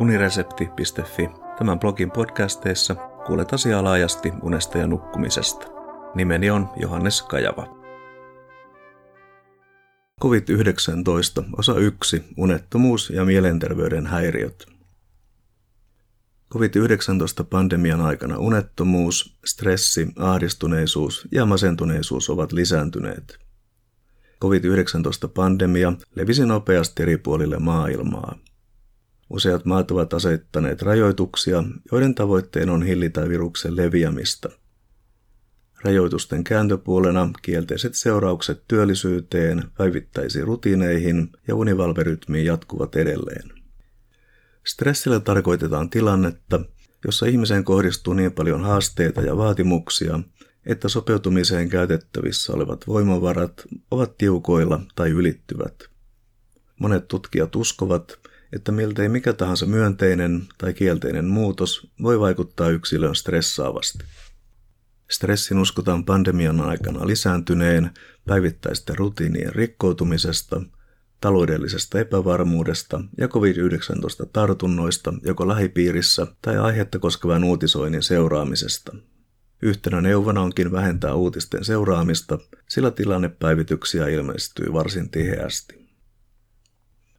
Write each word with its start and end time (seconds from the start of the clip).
uniresepti.fi. 0.00 1.28
Tämän 1.58 1.78
blogin 1.78 2.10
podcasteissa 2.10 2.94
kuulet 3.26 3.52
asiaa 3.52 3.84
laajasti 3.84 4.32
unesta 4.42 4.78
ja 4.78 4.86
nukkumisesta. 4.86 5.66
Nimeni 6.14 6.50
on 6.50 6.68
Johannes 6.76 7.22
Kajava. 7.22 7.78
COVID-19, 10.22 11.44
osa 11.58 11.78
1, 11.78 12.24
unettomuus 12.36 13.10
ja 13.10 13.24
mielenterveyden 13.24 14.06
häiriöt. 14.06 14.66
COVID-19-pandemian 16.52 18.00
aikana 18.00 18.38
unettomuus, 18.38 19.38
stressi, 19.44 20.08
ahdistuneisuus 20.16 21.28
ja 21.32 21.46
masentuneisuus 21.46 22.30
ovat 22.30 22.52
lisääntyneet. 22.52 23.38
COVID-19-pandemia 24.44 25.92
levisi 26.14 26.46
nopeasti 26.46 27.02
eri 27.02 27.18
puolille 27.18 27.58
maailmaa. 27.58 28.38
Useat 29.30 29.64
maat 29.64 29.90
ovat 29.90 30.14
asettaneet 30.14 30.82
rajoituksia, 30.82 31.64
joiden 31.92 32.14
tavoitteen 32.14 32.70
on 32.70 32.82
hillitä 32.82 33.28
viruksen 33.28 33.76
leviämistä. 33.76 34.48
Rajoitusten 35.84 36.44
kääntöpuolena 36.44 37.30
kielteiset 37.42 37.94
seuraukset 37.94 38.62
työllisyyteen, 38.68 39.64
päivittäisiin 39.76 40.44
rutiineihin 40.44 41.30
ja 41.48 41.54
univalverytmiin 41.54 42.44
jatkuvat 42.46 42.96
edelleen. 42.96 43.52
Stressillä 44.66 45.20
tarkoitetaan 45.20 45.90
tilannetta, 45.90 46.60
jossa 47.04 47.26
ihmiseen 47.26 47.64
kohdistuu 47.64 48.14
niin 48.14 48.32
paljon 48.32 48.60
haasteita 48.60 49.20
ja 49.20 49.36
vaatimuksia, 49.36 50.20
että 50.66 50.88
sopeutumiseen 50.88 51.68
käytettävissä 51.68 52.52
olevat 52.52 52.86
voimavarat 52.86 53.62
ovat 53.90 54.18
tiukoilla 54.18 54.80
tai 54.94 55.10
ylittyvät. 55.10 55.74
Monet 56.80 57.08
tutkijat 57.08 57.56
uskovat, 57.56 58.18
että 58.52 58.72
miltei 58.72 59.08
mikä 59.08 59.32
tahansa 59.32 59.66
myönteinen 59.66 60.46
tai 60.58 60.74
kielteinen 60.74 61.24
muutos 61.24 61.90
voi 62.02 62.20
vaikuttaa 62.20 62.68
yksilön 62.68 63.14
stressaavasti. 63.14 64.04
Stressin 65.10 65.58
uskotaan 65.58 66.04
pandemian 66.04 66.60
aikana 66.60 67.06
lisääntyneen 67.06 67.90
päivittäisten 68.26 68.98
rutiinien 68.98 69.54
rikkoutumisesta, 69.54 70.62
taloudellisesta 71.20 72.00
epävarmuudesta 72.00 73.00
ja 73.18 73.28
COVID-19 73.28 74.26
tartunnoista 74.32 75.14
joko 75.24 75.48
lähipiirissä 75.48 76.26
tai 76.42 76.58
aihetta 76.58 76.98
koskevan 76.98 77.44
uutisoinnin 77.44 78.02
seuraamisesta. 78.02 78.92
Yhtenä 79.62 80.00
neuvona 80.00 80.40
onkin 80.40 80.72
vähentää 80.72 81.14
uutisten 81.14 81.64
seuraamista, 81.64 82.38
sillä 82.68 82.90
tilannepäivityksiä 82.90 84.08
ilmestyy 84.08 84.72
varsin 84.72 85.10
tiheästi. 85.10 85.87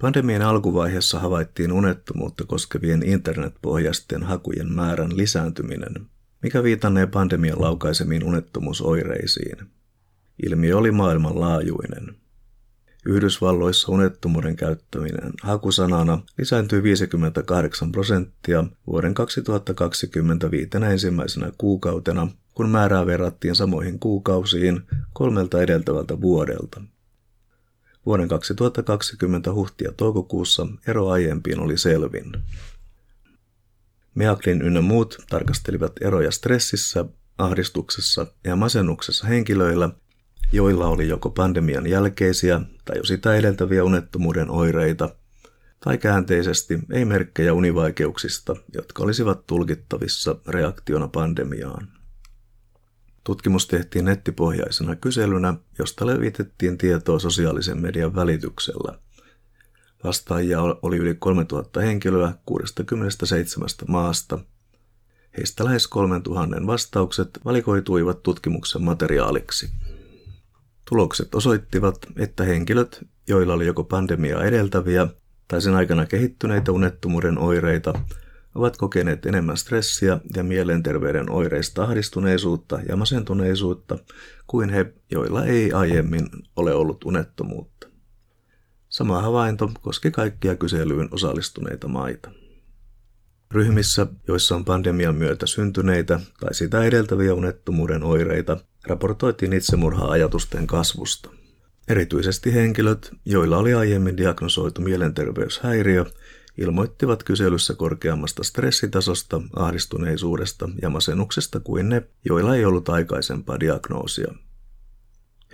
Pandemian 0.00 0.42
alkuvaiheessa 0.42 1.18
havaittiin 1.18 1.72
unettomuutta 1.72 2.44
koskevien 2.44 3.02
internetpohjaisten 3.02 4.22
hakujen 4.22 4.72
määrän 4.72 5.16
lisääntyminen, 5.16 5.94
mikä 6.42 6.62
viitannee 6.62 7.06
pandemian 7.06 7.60
laukaisemiin 7.60 8.24
unettomuusoireisiin. 8.24 9.56
Ilmiö 10.46 10.78
oli 10.78 10.90
maailmanlaajuinen. 10.90 12.16
Yhdysvalloissa 13.06 13.92
unettomuuden 13.92 14.56
käyttäminen 14.56 15.32
hakusanana 15.42 16.22
lisääntyi 16.38 16.82
58 16.82 17.92
prosenttia 17.92 18.64
vuoden 18.86 19.14
2025 19.14 20.70
ensimmäisenä 20.92 21.52
kuukautena, 21.58 22.28
kun 22.54 22.68
määrää 22.68 23.06
verrattiin 23.06 23.54
samoihin 23.54 23.98
kuukausiin 23.98 24.80
kolmelta 25.12 25.62
edeltävältä 25.62 26.20
vuodelta. 26.20 26.80
Vuoden 28.06 28.28
2020 28.28 29.52
huhti- 29.52 29.84
ja 29.84 29.92
toukokuussa 29.92 30.66
ero 30.86 31.08
aiempiin 31.08 31.60
oli 31.60 31.78
selvin. 31.78 32.32
Meaklin 34.14 34.62
ynnä 34.62 34.80
muut 34.80 35.18
tarkastelivat 35.28 35.92
eroja 36.00 36.30
stressissä, 36.30 37.04
ahdistuksessa 37.38 38.26
ja 38.44 38.56
masennuksessa 38.56 39.26
henkilöillä, 39.26 39.90
joilla 40.52 40.86
oli 40.86 41.08
joko 41.08 41.30
pandemian 41.30 41.86
jälkeisiä 41.86 42.60
tai 42.84 42.96
jo 42.96 43.04
sitä 43.04 43.34
edeltäviä 43.34 43.84
unettomuuden 43.84 44.50
oireita, 44.50 45.16
tai 45.84 45.98
käänteisesti 45.98 46.78
ei 46.92 47.04
merkkejä 47.04 47.52
univaikeuksista, 47.52 48.56
jotka 48.74 49.02
olisivat 49.02 49.46
tulkittavissa 49.46 50.36
reaktiona 50.48 51.08
pandemiaan. 51.08 51.99
Tutkimus 53.24 53.66
tehtiin 53.66 54.04
nettipohjaisena 54.04 54.96
kyselynä, 54.96 55.54
josta 55.78 56.06
levitettiin 56.06 56.78
tietoa 56.78 57.18
sosiaalisen 57.18 57.80
median 57.80 58.14
välityksellä. 58.14 58.98
Vastaajia 60.04 60.60
oli 60.62 60.96
yli 60.96 61.14
3000 61.14 61.80
henkilöä 61.80 62.34
67 62.46 63.68
maasta. 63.88 64.38
Heistä 65.36 65.64
lähes 65.64 65.88
3000 65.88 66.66
vastaukset 66.66 67.30
valikoituivat 67.44 68.22
tutkimuksen 68.22 68.82
materiaaliksi. 68.82 69.70
Tulokset 70.88 71.34
osoittivat, 71.34 72.06
että 72.16 72.44
henkilöt, 72.44 73.06
joilla 73.28 73.54
oli 73.54 73.66
joko 73.66 73.84
pandemiaa 73.84 74.44
edeltäviä 74.44 75.08
tai 75.48 75.62
sen 75.62 75.74
aikana 75.74 76.06
kehittyneitä 76.06 76.72
unettomuuden 76.72 77.38
oireita, 77.38 77.92
ovat 78.54 78.76
kokeneet 78.76 79.26
enemmän 79.26 79.56
stressiä 79.56 80.20
ja 80.36 80.44
mielenterveyden 80.44 81.30
oireista 81.30 81.82
ahdistuneisuutta 81.82 82.80
ja 82.88 82.96
masentuneisuutta 82.96 83.98
kuin 84.46 84.70
he, 84.70 84.92
joilla 85.10 85.44
ei 85.44 85.72
aiemmin 85.72 86.26
ole 86.56 86.74
ollut 86.74 87.04
unettomuutta. 87.04 87.86
Sama 88.88 89.22
havainto 89.22 89.70
koski 89.80 90.10
kaikkia 90.10 90.56
kyselyyn 90.56 91.08
osallistuneita 91.10 91.88
maita. 91.88 92.30
Ryhmissä, 93.50 94.06
joissa 94.28 94.56
on 94.56 94.64
pandemian 94.64 95.14
myötä 95.14 95.46
syntyneitä 95.46 96.20
tai 96.40 96.54
sitä 96.54 96.82
edeltäviä 96.82 97.34
unettomuuden 97.34 98.02
oireita, 98.02 98.56
raportoitiin 98.86 99.52
itsemurha-ajatusten 99.52 100.66
kasvusta. 100.66 101.30
Erityisesti 101.88 102.54
henkilöt, 102.54 103.12
joilla 103.24 103.58
oli 103.58 103.74
aiemmin 103.74 104.16
diagnosoitu 104.16 104.80
mielenterveyshäiriö, 104.80 106.04
ilmoittivat 106.60 107.22
kyselyssä 107.22 107.74
korkeammasta 107.74 108.44
stressitasosta, 108.44 109.42
ahdistuneisuudesta 109.56 110.68
ja 110.82 110.90
masennuksesta 110.90 111.60
kuin 111.60 111.88
ne, 111.88 112.02
joilla 112.24 112.56
ei 112.56 112.64
ollut 112.64 112.88
aikaisempaa 112.88 113.60
diagnoosia. 113.60 114.34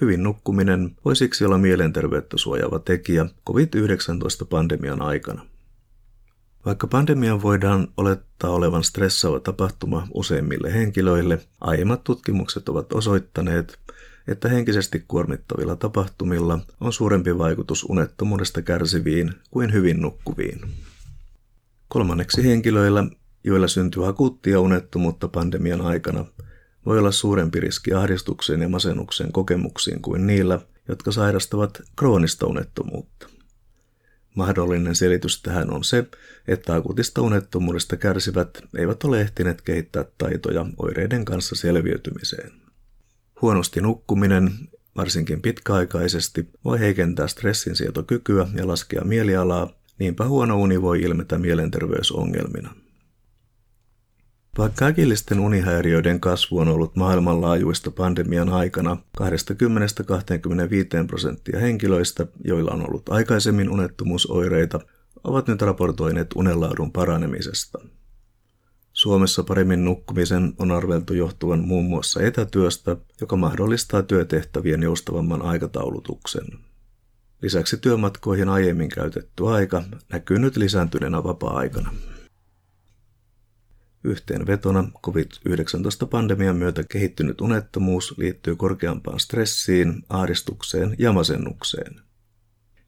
Hyvin 0.00 0.22
nukkuminen 0.22 0.96
voi 1.04 1.16
siksi 1.16 1.44
olla 1.44 1.58
mielenterveyttä 1.58 2.36
suojaava 2.38 2.78
tekijä 2.78 3.26
COVID-19-pandemian 3.46 5.02
aikana. 5.02 5.46
Vaikka 6.64 6.86
pandemian 6.86 7.42
voidaan 7.42 7.88
olettaa 7.96 8.50
olevan 8.50 8.84
stressaava 8.84 9.40
tapahtuma 9.40 10.08
useimmille 10.14 10.74
henkilöille, 10.74 11.38
aiemmat 11.60 12.04
tutkimukset 12.04 12.68
ovat 12.68 12.92
osoittaneet, 12.92 13.78
että 14.28 14.48
henkisesti 14.48 15.04
kuormittavilla 15.08 15.76
tapahtumilla 15.76 16.58
on 16.80 16.92
suurempi 16.92 17.38
vaikutus 17.38 17.84
unettomuudesta 17.84 18.62
kärsiviin 18.62 19.34
kuin 19.50 19.72
hyvin 19.72 20.00
nukkuviin. 20.00 20.60
Kolmanneksi 21.96 22.44
henkilöillä, 22.44 23.04
joilla 23.44 23.68
syntyy 23.68 24.08
akuuttia 24.08 24.60
unettomuutta 24.60 25.28
pandemian 25.28 25.80
aikana, 25.80 26.24
voi 26.86 26.98
olla 26.98 27.12
suurempi 27.12 27.60
riski 27.60 27.92
ahdistukseen 27.92 28.62
ja 28.62 28.68
masennuksen 28.68 29.32
kokemuksiin 29.32 30.02
kuin 30.02 30.26
niillä, 30.26 30.60
jotka 30.88 31.12
sairastavat 31.12 31.82
kroonista 31.98 32.46
unettomuutta. 32.46 33.28
Mahdollinen 34.34 34.94
selitys 34.94 35.42
tähän 35.42 35.70
on 35.70 35.84
se, 35.84 36.04
että 36.48 36.74
akuutista 36.74 37.22
unettomuudesta 37.22 37.96
kärsivät 37.96 38.58
eivät 38.78 39.04
ole 39.04 39.20
ehtineet 39.20 39.62
kehittää 39.62 40.04
taitoja 40.18 40.66
oireiden 40.78 41.24
kanssa 41.24 41.54
selviytymiseen. 41.54 42.52
Huonosti 43.42 43.80
nukkuminen, 43.80 44.50
varsinkin 44.96 45.42
pitkäaikaisesti, 45.42 46.48
voi 46.64 46.80
heikentää 46.80 47.28
stressinsietokykyä 47.28 48.46
ja 48.54 48.66
laskea 48.66 49.04
mielialaa, 49.04 49.85
niinpä 49.98 50.28
huono 50.28 50.60
uni 50.60 50.82
voi 50.82 51.02
ilmetä 51.02 51.38
mielenterveysongelmina. 51.38 52.74
Vaikka 54.58 54.86
äkillisten 54.86 55.40
unihäiriöiden 55.40 56.20
kasvu 56.20 56.58
on 56.58 56.68
ollut 56.68 56.96
maailmanlaajuista 56.96 57.90
pandemian 57.90 58.48
aikana 58.48 58.96
20-25 59.20 59.24
prosenttia 61.06 61.60
henkilöistä, 61.60 62.26
joilla 62.44 62.70
on 62.70 62.88
ollut 62.88 63.08
aikaisemmin 63.08 63.70
unettomuusoireita, 63.70 64.80
ovat 65.24 65.48
nyt 65.48 65.62
raportoineet 65.62 66.26
unenlaadun 66.34 66.92
paranemisesta. 66.92 67.78
Suomessa 68.92 69.42
paremmin 69.42 69.84
nukkumisen 69.84 70.54
on 70.58 70.70
arveltu 70.70 71.14
johtuvan 71.14 71.60
muun 71.60 71.84
muassa 71.84 72.22
etätyöstä, 72.22 72.96
joka 73.20 73.36
mahdollistaa 73.36 74.02
työtehtävien 74.02 74.82
joustavamman 74.82 75.42
aikataulutuksen. 75.42 76.65
Lisäksi 77.42 77.76
työmatkoihin 77.76 78.48
aiemmin 78.48 78.88
käytetty 78.88 79.46
aika 79.46 79.82
näkyy 80.12 80.38
nyt 80.38 80.56
lisääntyneenä 80.56 81.24
vapaa-aikana. 81.24 81.94
Yhteenvetona 84.04 84.90
COVID-19-pandemian 85.02 86.56
myötä 86.56 86.84
kehittynyt 86.88 87.40
unettomuus 87.40 88.18
liittyy 88.18 88.56
korkeampaan 88.56 89.20
stressiin, 89.20 90.02
ahdistukseen 90.08 90.96
ja 90.98 91.12
masennukseen. 91.12 92.00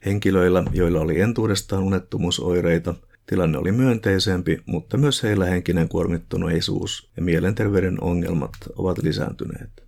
Henkilöillä, 0.06 0.64
joilla 0.72 1.00
oli 1.00 1.20
entuudestaan 1.20 1.82
unettomuusoireita, 1.82 2.94
Tilanne 3.28 3.58
oli 3.58 3.72
myönteisempi, 3.72 4.62
mutta 4.66 4.96
myös 4.96 5.22
heillä 5.22 5.46
henkinen 5.46 5.88
kuormittuneisuus 5.88 7.10
ja 7.16 7.22
mielenterveyden 7.22 8.02
ongelmat 8.02 8.52
ovat 8.76 8.98
lisääntyneet. 8.98 9.87